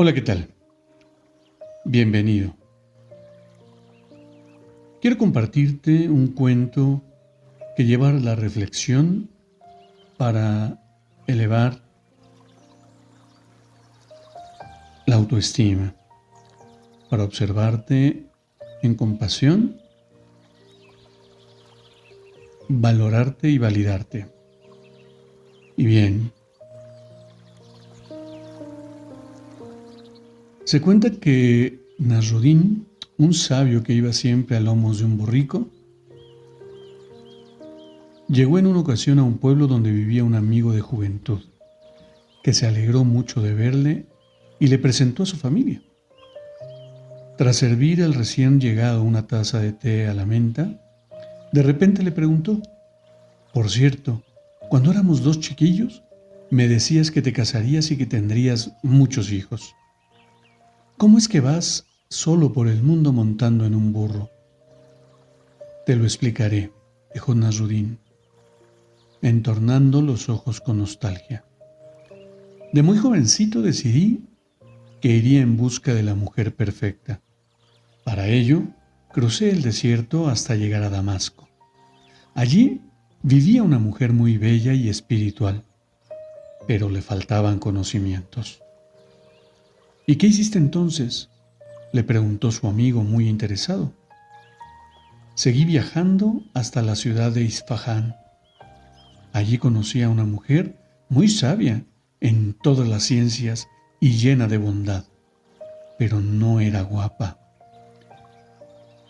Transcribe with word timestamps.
Hola, 0.00 0.14
¿qué 0.14 0.20
tal? 0.20 0.46
Bienvenido. 1.84 2.54
Quiero 5.00 5.18
compartirte 5.18 6.08
un 6.08 6.28
cuento 6.28 7.02
que 7.76 7.84
lleva 7.84 8.12
la 8.12 8.36
reflexión 8.36 9.28
para 10.16 10.80
elevar 11.26 11.82
la 15.08 15.16
autoestima, 15.16 15.96
para 17.10 17.24
observarte 17.24 18.30
en 18.84 18.94
compasión, 18.94 19.80
valorarte 22.68 23.48
y 23.48 23.58
validarte. 23.58 24.28
Y 25.76 25.86
bien, 25.86 26.30
Se 30.68 30.82
cuenta 30.82 31.10
que 31.10 31.80
Nasruddin, 31.98 32.86
un 33.16 33.32
sabio 33.32 33.82
que 33.82 33.94
iba 33.94 34.12
siempre 34.12 34.54
a 34.54 34.60
lomos 34.60 34.98
de 34.98 35.06
un 35.06 35.16
borrico, 35.16 35.70
llegó 38.28 38.58
en 38.58 38.66
una 38.66 38.80
ocasión 38.80 39.18
a 39.18 39.22
un 39.22 39.38
pueblo 39.38 39.66
donde 39.66 39.90
vivía 39.90 40.24
un 40.24 40.34
amigo 40.34 40.74
de 40.74 40.82
juventud, 40.82 41.40
que 42.42 42.52
se 42.52 42.66
alegró 42.66 43.04
mucho 43.04 43.40
de 43.40 43.54
verle 43.54 44.04
y 44.60 44.66
le 44.66 44.78
presentó 44.78 45.22
a 45.22 45.26
su 45.26 45.38
familia. 45.38 45.80
Tras 47.38 47.56
servir 47.56 48.02
al 48.02 48.12
recién 48.12 48.60
llegado 48.60 49.02
una 49.02 49.26
taza 49.26 49.60
de 49.60 49.72
té 49.72 50.06
a 50.06 50.12
la 50.12 50.26
menta, 50.26 50.78
de 51.50 51.62
repente 51.62 52.02
le 52.02 52.12
preguntó, 52.12 52.60
por 53.54 53.70
cierto, 53.70 54.22
cuando 54.68 54.90
éramos 54.90 55.22
dos 55.22 55.40
chiquillos, 55.40 56.02
me 56.50 56.68
decías 56.68 57.10
que 57.10 57.22
te 57.22 57.32
casarías 57.32 57.90
y 57.90 57.96
que 57.96 58.04
tendrías 58.04 58.72
muchos 58.82 59.32
hijos. 59.32 59.74
¿Cómo 60.98 61.16
es 61.16 61.28
que 61.28 61.38
vas 61.38 61.86
solo 62.08 62.52
por 62.52 62.66
el 62.66 62.82
mundo 62.82 63.12
montando 63.12 63.64
en 63.64 63.76
un 63.76 63.92
burro? 63.92 64.30
Te 65.86 65.94
lo 65.94 66.02
explicaré, 66.02 66.72
dijo 67.14 67.36
Nasrudin, 67.36 68.00
entornando 69.22 70.02
los 70.02 70.28
ojos 70.28 70.60
con 70.60 70.78
nostalgia. 70.78 71.44
De 72.72 72.82
muy 72.82 72.98
jovencito 72.98 73.62
decidí 73.62 74.24
que 75.00 75.10
iría 75.10 75.40
en 75.40 75.56
busca 75.56 75.94
de 75.94 76.02
la 76.02 76.16
mujer 76.16 76.56
perfecta. 76.56 77.20
Para 78.02 78.26
ello, 78.26 78.64
crucé 79.12 79.50
el 79.50 79.62
desierto 79.62 80.28
hasta 80.28 80.56
llegar 80.56 80.82
a 80.82 80.90
Damasco. 80.90 81.48
Allí 82.34 82.82
vivía 83.22 83.62
una 83.62 83.78
mujer 83.78 84.12
muy 84.12 84.36
bella 84.36 84.74
y 84.74 84.88
espiritual, 84.88 85.62
pero 86.66 86.90
le 86.90 87.02
faltaban 87.02 87.60
conocimientos. 87.60 88.64
¿Y 90.08 90.16
qué 90.16 90.28
hiciste 90.28 90.56
entonces? 90.56 91.28
le 91.92 92.02
preguntó 92.02 92.50
su 92.50 92.66
amigo 92.66 93.04
muy 93.04 93.28
interesado. 93.28 93.92
Seguí 95.34 95.66
viajando 95.66 96.40
hasta 96.54 96.80
la 96.80 96.96
ciudad 96.96 97.30
de 97.30 97.42
Isfahan. 97.42 98.16
Allí 99.34 99.58
conocí 99.58 100.00
a 100.00 100.08
una 100.08 100.24
mujer 100.24 100.78
muy 101.10 101.28
sabia 101.28 101.84
en 102.22 102.54
todas 102.54 102.88
las 102.88 103.02
ciencias 103.02 103.68
y 104.00 104.12
llena 104.12 104.48
de 104.48 104.56
bondad, 104.56 105.04
pero 105.98 106.20
no 106.20 106.60
era 106.60 106.80
guapa. 106.80 107.38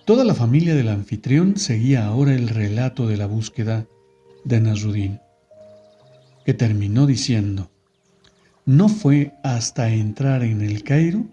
Toda 0.04 0.25
la 0.25 0.34
familia 0.34 0.75
del 0.75 0.88
anfitrión 0.88 1.58
seguía 1.58 2.06
ahora 2.06 2.34
el 2.34 2.48
relato 2.48 3.06
de 3.06 3.19
la 3.19 3.26
búsqueda 3.26 3.87
de 4.44 4.60
Nasruddin, 4.60 5.20
que 6.44 6.54
terminó 6.54 7.06
diciendo, 7.06 7.70
no 8.68 8.90
fue 8.90 9.32
hasta 9.42 9.88
entrar 9.88 10.42
en 10.42 10.60
el 10.60 10.82
Cairo 10.82 11.24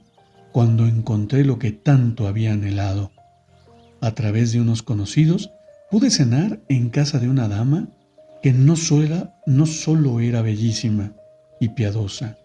cuando 0.53 0.87
encontré 0.87 1.43
lo 1.43 1.59
que 1.59 1.73
tanto 1.73 2.29
había 2.29 2.53
anhelado. 2.53 3.11
A 3.99 4.11
través 4.15 4.53
de 4.53 4.61
unos 4.61 4.83
conocidos 4.83 5.51
pude 5.91 6.11
cenar 6.11 6.61
en 6.69 6.89
casa 6.89 7.19
de 7.19 7.27
una 7.27 7.49
dama 7.49 7.89
que 8.41 8.53
no 8.53 8.77
solo, 8.77 9.33
no 9.45 9.65
solo 9.65 10.21
era 10.21 10.41
bellísima 10.41 11.11
y 11.59 11.67
piadosa, 11.67 12.37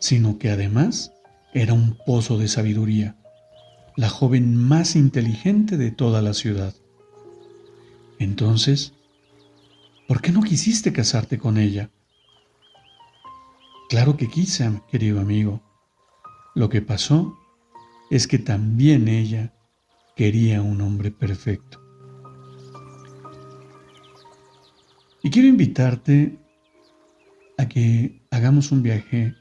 sino 0.00 0.40
que 0.40 0.50
además 0.50 1.12
era 1.54 1.72
un 1.72 1.96
pozo 2.04 2.36
de 2.36 2.48
sabiduría, 2.48 3.14
la 3.96 4.08
joven 4.08 4.56
más 4.56 4.96
inteligente 4.96 5.76
de 5.76 5.92
toda 5.92 6.20
la 6.20 6.34
ciudad. 6.34 6.74
Entonces, 8.18 8.92
¿por 10.08 10.20
qué 10.20 10.32
no 10.32 10.42
quisiste 10.42 10.92
casarte 10.92 11.38
con 11.38 11.58
ella? 11.58 11.90
Claro 13.92 14.16
que 14.16 14.26
quise, 14.26 14.80
querido 14.90 15.20
amigo. 15.20 15.60
Lo 16.54 16.70
que 16.70 16.80
pasó 16.80 17.38
es 18.10 18.26
que 18.26 18.38
también 18.38 19.06
ella 19.06 19.52
quería 20.16 20.62
un 20.62 20.80
hombre 20.80 21.10
perfecto. 21.10 21.78
Y 25.22 25.28
quiero 25.28 25.46
invitarte 25.46 26.38
a 27.58 27.68
que 27.68 28.26
hagamos 28.30 28.72
un 28.72 28.82
viaje 28.82 29.34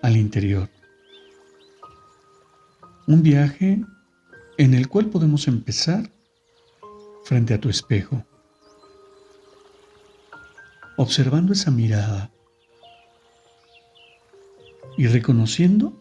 al 0.00 0.16
interior. 0.16 0.70
Un 3.08 3.20
viaje 3.20 3.84
en 4.58 4.74
el 4.74 4.86
cual 4.86 5.06
podemos 5.06 5.48
empezar 5.48 6.08
frente 7.24 7.54
a 7.54 7.60
tu 7.60 7.68
espejo, 7.68 8.24
observando 10.96 11.52
esa 11.52 11.72
mirada 11.72 12.30
y 15.00 15.06
reconociendo 15.06 15.94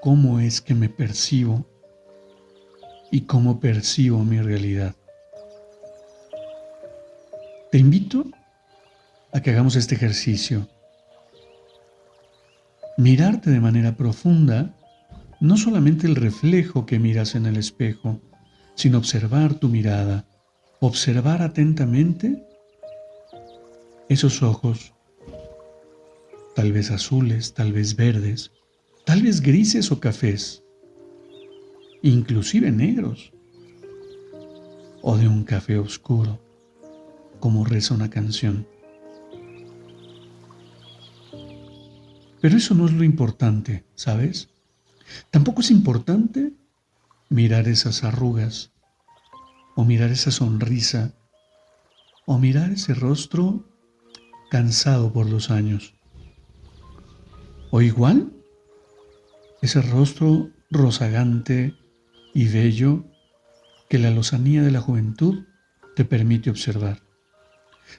cómo 0.00 0.38
es 0.38 0.60
que 0.60 0.72
me 0.76 0.88
percibo 0.88 1.66
y 3.10 3.22
cómo 3.22 3.58
percibo 3.58 4.20
mi 4.20 4.40
realidad. 4.40 4.94
Te 7.72 7.78
invito 7.78 8.24
a 9.32 9.40
que 9.40 9.50
hagamos 9.50 9.74
este 9.74 9.96
ejercicio. 9.96 10.68
Mirarte 12.96 13.50
de 13.50 13.58
manera 13.58 13.96
profunda, 13.96 14.72
no 15.40 15.56
solamente 15.56 16.06
el 16.06 16.14
reflejo 16.14 16.86
que 16.86 17.00
miras 17.00 17.34
en 17.34 17.46
el 17.46 17.56
espejo, 17.56 18.20
sino 18.76 18.98
observar 18.98 19.54
tu 19.54 19.68
mirada, 19.68 20.24
observar 20.78 21.42
atentamente 21.42 22.46
esos 24.08 24.40
ojos, 24.40 24.92
tal 26.60 26.72
vez 26.72 26.90
azules, 26.90 27.54
tal 27.54 27.72
vez 27.72 27.96
verdes, 27.96 28.52
tal 29.06 29.22
vez 29.22 29.40
grises 29.40 29.90
o 29.90 29.98
cafés, 29.98 30.62
inclusive 32.02 32.70
negros, 32.70 33.32
o 35.00 35.16
de 35.16 35.26
un 35.26 35.44
café 35.44 35.78
oscuro, 35.78 36.38
como 37.40 37.64
reza 37.64 37.94
una 37.94 38.10
canción. 38.10 38.66
Pero 42.42 42.58
eso 42.58 42.74
no 42.74 42.84
es 42.84 42.92
lo 42.92 43.04
importante, 43.04 43.86
¿sabes? 43.94 44.50
Tampoco 45.30 45.62
es 45.62 45.70
importante 45.70 46.52
mirar 47.30 47.68
esas 47.68 48.04
arrugas, 48.04 48.70
o 49.76 49.86
mirar 49.86 50.10
esa 50.10 50.30
sonrisa, 50.30 51.14
o 52.26 52.38
mirar 52.38 52.70
ese 52.70 52.92
rostro 52.92 53.66
cansado 54.50 55.10
por 55.10 55.24
los 55.24 55.50
años. 55.50 55.94
O 57.70 57.80
igual, 57.80 58.32
ese 59.62 59.80
rostro 59.82 60.50
rozagante 60.70 61.74
y 62.34 62.48
bello 62.48 63.04
que 63.88 63.98
la 63.98 64.10
lozanía 64.10 64.62
de 64.62 64.70
la 64.70 64.80
juventud 64.80 65.44
te 65.96 66.04
permite 66.04 66.50
observar. 66.50 67.02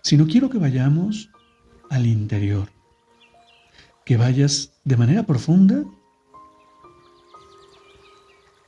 Si 0.01 0.17
no 0.17 0.27
quiero 0.27 0.49
que 0.49 0.57
vayamos 0.57 1.29
al 1.89 2.05
interior, 2.05 2.69
que 4.05 4.17
vayas 4.17 4.73
de 4.83 4.97
manera 4.97 5.23
profunda 5.23 5.83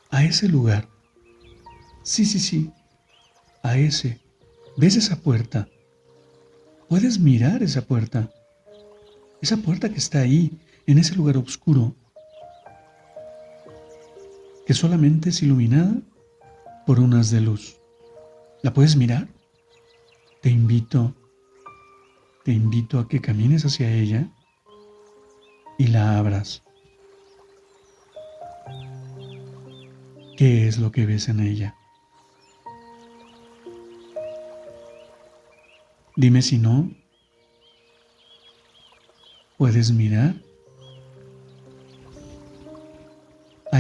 a 0.10 0.24
ese 0.24 0.48
lugar. 0.48 0.90
Sí, 2.04 2.26
sí, 2.26 2.40
sí, 2.40 2.72
a 3.64 3.78
ese 3.78 4.24
ves 4.76 4.96
esa 4.96 5.20
puerta, 5.22 5.68
puedes 6.90 7.20
mirar 7.20 7.64
esa 7.64 7.82
puerta, 7.82 8.32
esa 9.42 9.58
puerta 9.58 9.90
que 9.90 9.98
está 9.98 10.20
ahí, 10.20 10.60
en 10.86 10.98
ese 10.98 11.16
lugar 11.16 11.38
oscuro, 11.38 11.96
que 14.66 14.74
solamente 14.74 15.30
es 15.30 15.42
iluminada 15.42 15.94
por 16.86 17.00
unas 17.00 17.32
de 17.32 17.42
luz. 17.42 17.78
¿La 18.62 18.74
puedes 18.74 18.96
mirar? 18.96 19.28
Te 20.42 20.50
invito, 20.50 21.14
te 22.44 22.52
invito 22.52 23.00
a 23.00 23.08
que 23.08 23.22
camines 23.22 23.66
hacia 23.66 23.92
ella 23.92 24.28
y 25.78 25.88
la 25.88 26.18
abras. 26.18 26.64
¿Qué 30.38 30.68
es 30.68 30.80
lo 30.80 30.92
que 30.92 31.06
ves 31.06 31.30
en 31.30 31.40
ella? 31.40 31.76
Dime 36.16 36.42
si 36.42 36.58
no, 36.58 36.92
puedes 39.58 39.92
mirar 39.92 40.43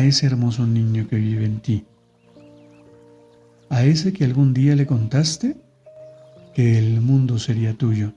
ese 0.05 0.25
hermoso 0.25 0.65
niño 0.65 1.07
que 1.07 1.15
vive 1.15 1.45
en 1.45 1.59
ti, 1.59 1.85
a 3.69 3.83
ese 3.83 4.13
que 4.13 4.23
algún 4.23 4.53
día 4.53 4.75
le 4.75 4.85
contaste 4.85 5.55
que 6.53 6.77
el 6.77 7.01
mundo 7.01 7.39
sería 7.39 7.73
tuyo, 7.73 8.13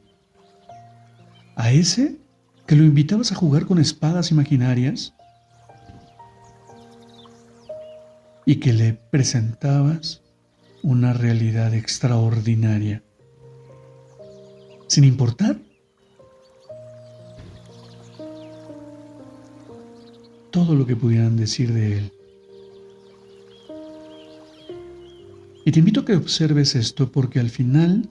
a 1.54 1.70
ese 1.72 2.16
que 2.66 2.76
lo 2.76 2.84
invitabas 2.84 3.32
a 3.32 3.36
jugar 3.36 3.66
con 3.66 3.78
espadas 3.78 4.30
imaginarias 4.30 5.14
y 8.44 8.56
que 8.56 8.72
le 8.72 8.92
presentabas 8.92 10.22
una 10.82 11.12
realidad 11.12 11.74
extraordinaria, 11.74 13.02
sin 14.88 15.04
importar 15.04 15.58
todo 20.56 20.74
lo 20.74 20.86
que 20.86 20.96
pudieran 20.96 21.36
decir 21.36 21.70
de 21.70 21.98
él. 21.98 22.12
Y 25.66 25.70
te 25.70 25.80
invito 25.80 26.00
a 26.00 26.04
que 26.06 26.16
observes 26.16 26.74
esto 26.74 27.12
porque 27.12 27.40
al 27.40 27.50
final 27.50 28.08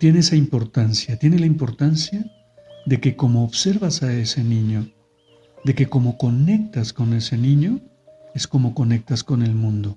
tiene 0.00 0.18
esa 0.18 0.34
importancia, 0.34 1.16
tiene 1.16 1.38
la 1.38 1.46
importancia 1.46 2.28
de 2.86 3.00
que 3.00 3.14
como 3.14 3.44
observas 3.44 4.02
a 4.02 4.12
ese 4.12 4.42
niño, 4.42 4.90
de 5.64 5.76
que 5.76 5.86
como 5.86 6.18
conectas 6.18 6.92
con 6.92 7.14
ese 7.14 7.38
niño, 7.38 7.80
es 8.34 8.48
como 8.48 8.74
conectas 8.74 9.22
con 9.22 9.44
el 9.44 9.54
mundo. 9.54 9.96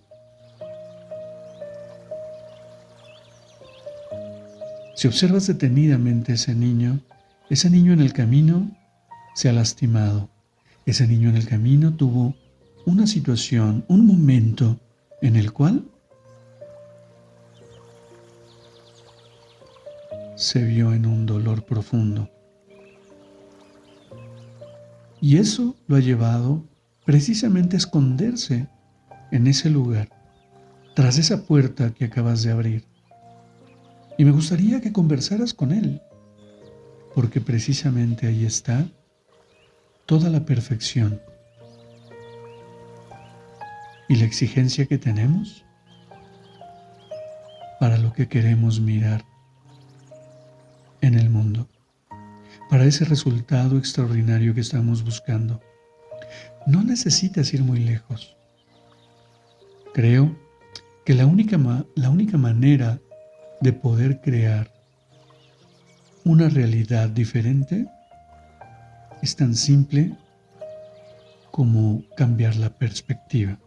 Si 4.96 5.08
observas 5.08 5.48
detenidamente 5.48 6.34
a 6.34 6.36
ese 6.36 6.54
niño, 6.54 7.00
ese 7.50 7.72
niño 7.72 7.94
en 7.94 8.02
el 8.02 8.14
camino 8.14 8.78
se 9.38 9.50
ha 9.50 9.54
lastimado. 9.54 10.31
Ese 10.88 11.06
niño 11.06 11.30
en 11.30 11.38
el 11.38 11.48
camino 11.48 11.94
tuvo 11.94 12.34
una 12.88 13.06
situación, 13.06 13.86
un 13.88 14.07
momento 14.07 14.80
en 15.22 15.36
el 15.36 15.54
cual 15.54 15.86
se 20.36 20.63
vio 20.63 20.92
en 20.92 21.06
un 21.06 21.28
dolor 21.28 21.66
profundo. 21.66 22.28
Y 25.22 25.38
eso 25.38 25.75
lo 25.86 25.98
ha 25.98 26.00
llevado 26.00 26.66
precisamente 27.06 27.75
a 27.75 27.78
esconderse 27.78 28.68
en 29.31 29.45
ese 29.45 29.69
lugar, 29.69 30.10
tras 30.95 31.19
esa 31.19 31.45
puerta 31.45 31.94
que 31.94 32.06
acabas 32.06 32.42
de 32.42 32.54
abrir. 32.54 32.86
Y 34.18 34.25
me 34.25 34.31
gustaría 34.31 34.81
que 34.81 34.92
conversaras 34.92 35.54
con 35.54 35.72
él, 35.72 36.01
porque 37.13 37.40
precisamente 37.40 38.25
ahí 38.25 38.44
está 38.44 38.90
toda 40.07 40.30
la 40.30 40.45
perfección 40.45 41.21
y 44.07 44.15
la 44.15 44.24
exigencia 44.24 44.86
que 44.86 44.98
tenemos 44.98 45.65
para 47.77 47.98
lo 47.98 48.13
que 48.13 48.30
queremos 48.30 48.80
mirar 48.80 49.25
en 51.01 51.15
el 51.15 51.30
mundo, 51.30 51.68
para 52.69 52.86
ese 52.86 53.04
resultado 53.04 53.77
extraordinario 53.77 54.56
que 54.56 54.62
estamos 54.62 55.04
buscando. 55.04 55.62
No 56.65 56.83
necesitas 56.83 57.54
ir 57.54 57.63
muy 57.63 57.80
lejos. 57.80 58.38
Creo 59.94 60.38
que 61.06 61.15
la 61.15 61.25
única, 61.25 61.57
la 61.95 62.09
única 62.09 62.38
manera 62.38 63.00
de 63.59 63.74
poder 63.74 64.21
crear 64.21 64.71
una 66.24 66.48
realidad 66.48 67.09
diferente 67.09 67.88
es 69.22 69.36
tan 69.36 69.56
simple 69.56 70.16
como 71.52 72.04
cambiar 72.16 72.56
la 72.56 72.69
perspectiva. 72.69 73.58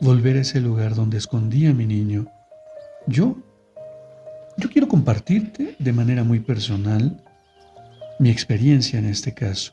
Volver 0.00 0.36
a 0.36 0.40
ese 0.40 0.60
lugar 0.60 0.94
donde 0.94 1.18
escondí 1.18 1.66
a 1.66 1.74
mi 1.74 1.86
niño. 1.86 2.26
Yo, 3.06 3.36
yo 4.56 4.70
quiero 4.70 4.88
compartirte 4.88 5.76
de 5.78 5.92
manera 5.92 6.24
muy 6.24 6.40
personal 6.40 7.22
mi 8.18 8.30
experiencia 8.30 8.98
en 8.98 9.06
este 9.06 9.34
caso. 9.34 9.72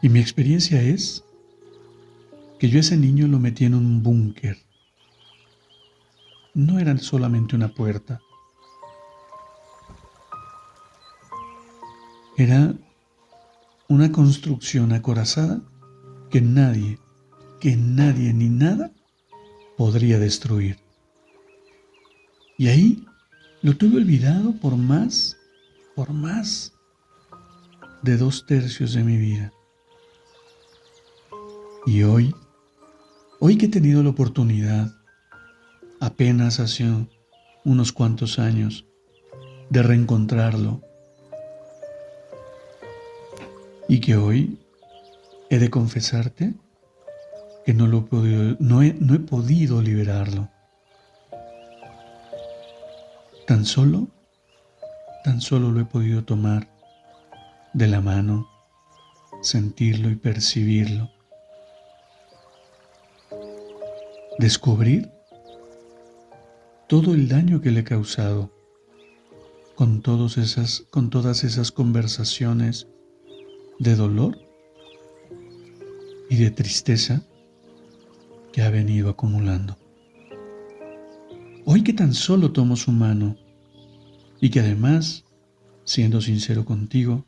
Y 0.00 0.08
mi 0.08 0.20
experiencia 0.20 0.80
es 0.80 1.24
que 2.58 2.68
yo 2.68 2.78
ese 2.78 2.96
niño 2.96 3.26
lo 3.26 3.38
metí 3.38 3.64
en 3.64 3.74
un 3.74 4.02
búnker. 4.02 4.56
No 6.54 6.78
era 6.78 6.96
solamente 6.98 7.56
una 7.56 7.68
puerta, 7.68 8.20
Era 12.38 12.72
una 13.88 14.12
construcción 14.12 14.92
acorazada 14.92 15.60
que 16.30 16.40
nadie, 16.40 17.00
que 17.58 17.74
nadie 17.74 18.32
ni 18.32 18.48
nada 18.48 18.92
podría 19.76 20.20
destruir. 20.20 20.78
Y 22.56 22.68
ahí 22.68 23.04
lo 23.60 23.76
tuve 23.76 23.96
olvidado 23.96 24.52
por 24.52 24.76
más, 24.76 25.36
por 25.96 26.12
más 26.12 26.72
de 28.02 28.16
dos 28.16 28.46
tercios 28.46 28.94
de 28.94 29.02
mi 29.02 29.16
vida. 29.16 29.52
Y 31.86 32.04
hoy, 32.04 32.32
hoy 33.40 33.58
que 33.58 33.66
he 33.66 33.68
tenido 33.68 34.00
la 34.04 34.10
oportunidad, 34.10 34.94
apenas 35.98 36.60
hace 36.60 36.86
unos 37.64 37.90
cuantos 37.90 38.38
años, 38.38 38.86
de 39.70 39.82
reencontrarlo, 39.82 40.87
y 43.88 44.00
que 44.00 44.16
hoy 44.16 44.58
he 45.48 45.58
de 45.58 45.70
confesarte 45.70 46.54
que 47.64 47.72
no, 47.74 47.86
lo 47.86 47.98
he 47.98 48.02
podido, 48.02 48.56
no, 48.60 48.82
he, 48.82 48.92
podido 49.20 49.82
liberarlo. 49.82 50.48
Tan 53.46 53.64
solo, 53.64 54.08
tan 55.24 55.40
solo 55.40 55.70
lo 55.70 55.80
he 55.80 55.84
podido 55.86 56.22
tomar 56.22 56.68
de 57.72 57.88
la 57.88 58.00
mano, 58.00 58.48
sentirlo 59.42 60.10
y 60.10 60.16
percibirlo. 60.16 61.10
Descubrir 64.38 65.10
todo 66.88 67.14
el 67.14 67.28
daño 67.28 67.60
que 67.60 67.70
le 67.70 67.80
he 67.80 67.84
causado 67.84 68.50
con, 69.74 70.02
todos 70.02 70.38
esas, 70.38 70.84
con 70.90 71.10
todas 71.10 71.42
esas 71.44 71.72
conversaciones 71.72 72.86
de 73.78 73.94
dolor 73.94 74.38
y 76.28 76.36
de 76.36 76.50
tristeza 76.50 77.22
que 78.52 78.62
ha 78.62 78.70
venido 78.70 79.08
acumulando. 79.08 79.76
Hoy 81.64 81.82
que 81.82 81.92
tan 81.92 82.14
solo 82.14 82.52
tomo 82.52 82.76
su 82.76 82.92
mano 82.92 83.36
y 84.40 84.50
que 84.50 84.60
además, 84.60 85.24
siendo 85.84 86.20
sincero 86.20 86.64
contigo, 86.64 87.24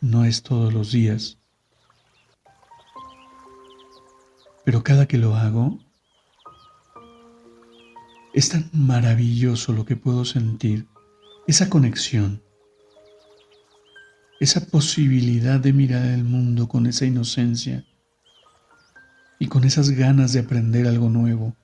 no 0.00 0.24
es 0.24 0.42
todos 0.42 0.72
los 0.72 0.92
días, 0.92 1.38
pero 4.64 4.82
cada 4.82 5.06
que 5.06 5.18
lo 5.18 5.34
hago, 5.34 5.78
es 8.32 8.48
tan 8.48 8.70
maravilloso 8.72 9.72
lo 9.72 9.84
que 9.84 9.96
puedo 9.96 10.24
sentir, 10.24 10.86
esa 11.46 11.68
conexión 11.68 12.42
esa 14.42 14.60
posibilidad 14.66 15.60
de 15.60 15.72
mirar 15.72 16.04
el 16.04 16.24
mundo 16.24 16.66
con 16.66 16.86
esa 16.86 17.06
inocencia 17.06 17.84
y 19.38 19.46
con 19.46 19.62
esas 19.62 19.90
ganas 19.90 20.32
de 20.32 20.40
aprender 20.40 20.88
algo 20.88 21.08
nuevo, 21.08 21.54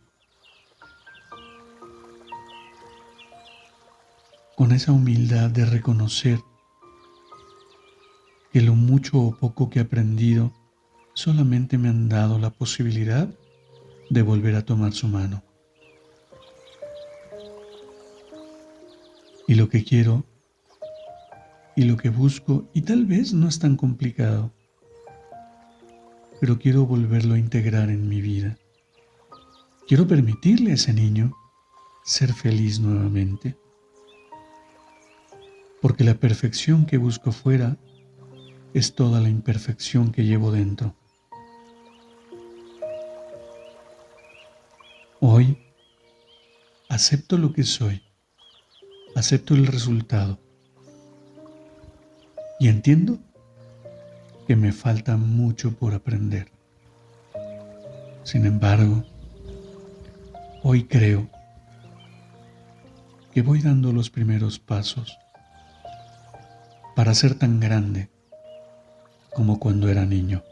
con 4.55 4.71
esa 4.71 4.93
humildad 4.93 5.51
de 5.51 5.65
reconocer 5.65 6.39
que 8.53 8.63
lo 8.63 8.77
mucho 8.77 9.19
o 9.19 9.37
poco 9.37 9.69
que 9.71 9.81
he 9.81 9.83
aprendido 9.83 10.53
solamente 11.15 11.79
me 11.79 11.89
han 11.89 12.09
dado 12.09 12.39
la 12.39 12.51
posibilidad 12.51 13.29
de 14.09 14.23
volver 14.23 14.55
a 14.55 14.65
tomar 14.65 14.93
su 14.93 15.09
mano. 15.09 15.43
Y 19.49 19.57
lo 19.57 19.69
que 19.69 19.83
quiero 19.83 20.25
y 21.79 21.85
lo 21.85 21.97
que 21.97 22.11
busco, 22.11 22.69
y 22.75 22.81
tal 22.83 23.07
vez 23.07 23.33
no 23.33 23.47
es 23.47 23.61
tan 23.61 23.77
complicado, 23.77 24.53
pero 26.41 26.59
quiero 26.59 26.85
volverlo 26.87 27.35
a 27.35 27.39
integrar 27.39 27.89
en 27.89 28.09
mi 28.09 28.21
vida. 28.21 28.59
Quiero 29.87 30.05
permitirle 30.09 30.73
a 30.73 30.75
ese 30.75 30.93
niño 30.93 31.37
ser 32.05 32.35
feliz 32.35 32.81
nuevamente. 32.81 33.57
Porque 35.81 36.03
la 36.03 36.15
perfección 36.15 36.85
que 36.85 36.97
busco 36.97 37.31
fuera 37.31 37.77
es 38.75 38.97
toda 38.97 39.21
la 39.21 39.29
imperfección 39.29 40.11
que 40.11 40.25
llevo 40.25 40.51
dentro. 40.51 40.97
Hoy 45.21 45.59
acepto 46.89 47.39
lo 47.39 47.53
que 47.53 47.63
soy, 47.63 48.03
acepto 49.15 49.55
el 49.55 49.69
resultado 49.69 50.41
y 52.59 52.69
entiendo 52.69 53.19
que 54.47 54.57
me 54.57 54.73
falta 54.73 55.17
mucho 55.17 55.77
por 55.77 55.95
aprender. 55.95 56.51
Sin 58.25 58.47
embargo, 58.47 59.05
hoy 60.63 60.85
creo 60.85 61.29
que 63.33 63.43
voy 63.43 63.61
dando 63.61 63.93
los 63.93 64.11
primeros 64.11 64.59
pasos 64.59 65.19
para 66.97 67.15
ser 67.15 67.35
tan 67.37 67.61
grande 67.61 68.11
como 69.35 69.61
cuando 69.61 69.89
era 69.89 70.05
niño. 70.05 70.43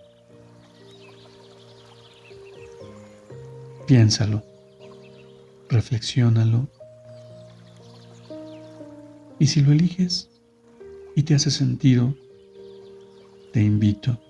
Piénsalo, 3.87 4.45
reflexiónalo 5.69 6.69
y 9.39 9.47
si 9.49 9.61
lo 9.61 9.73
eliges 9.73 10.36
y 11.16 11.23
te 11.23 11.35
hace 11.35 11.50
sentido, 11.50 12.14
te 13.52 13.62
invito 13.62 14.20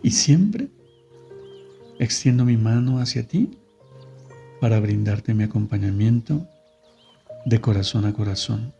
y 0.00 0.12
siempre 0.12 0.68
extiendo 1.98 2.44
mi 2.44 2.56
mano 2.56 3.00
hacia 3.00 3.26
ti 3.26 3.58
para 4.60 4.78
brindarte 4.78 5.34
mi 5.34 5.42
acompañamiento 5.42 6.46
de 7.46 7.60
corazón 7.60 8.04
a 8.04 8.12
corazón, 8.12 8.74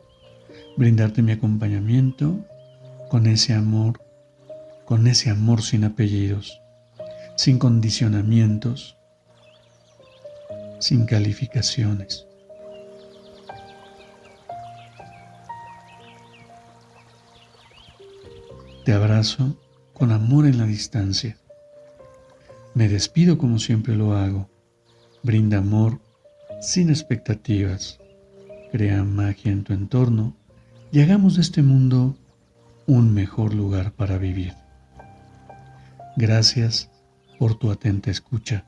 brindarte 0.77 1.23
mi 1.23 1.33
acompañamiento 1.33 2.47
con 3.11 3.27
ese 3.27 3.53
amor, 3.53 4.01
con 4.85 5.09
ese 5.09 5.29
amor 5.29 5.63
sin 5.63 5.83
apellidos, 5.83 6.63
sin 7.37 7.59
condicionamientos, 7.59 8.97
sin 10.79 11.05
calificaciones. 11.05 12.26
Te 18.87 18.93
abrazo 18.93 19.57
con 19.95 20.13
amor 20.13 20.47
en 20.47 20.59
la 20.59 20.65
distancia. 20.65 21.37
Me 22.73 22.89
despido 22.89 23.37
como 23.37 23.59
siempre 23.59 23.97
lo 23.97 24.15
hago. 24.15 24.49
Brinda 25.25 25.59
amor 25.59 25.99
sin 26.61 26.91
expectativas. 26.91 27.99
Crea 28.71 29.03
magia 29.03 29.51
en 29.51 29.65
tu 29.65 29.73
entorno 29.73 30.37
y 30.93 31.01
hagamos 31.01 31.35
de 31.35 31.43
este 31.43 31.63
mundo 31.63 32.17
un 32.87 33.13
mejor 33.13 33.55
lugar 33.55 33.91
para 33.91 34.19
vivir. 34.19 34.55
Gracias 36.17 36.89
por 37.41 37.59
tu 37.59 37.73
atenta 37.73 38.13
escucha. 38.13 38.67